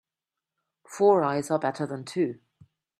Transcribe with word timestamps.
Four 0.87 1.23
eyes 1.23 1.51
are 1.51 1.59
better 1.59 1.85
than 1.85 2.05
two. 2.05 2.39